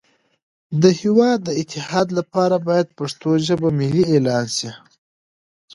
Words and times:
د 0.81 0.83
هیواد 1.01 1.39
د 1.43 1.49
اتحاد 1.61 2.07
لپاره 2.19 2.55
باید 2.67 2.95
پښتو 2.99 3.29
ژبه 3.47 3.69
ملی 3.79 4.03
اعلان 4.11 4.45
شی 4.57 4.71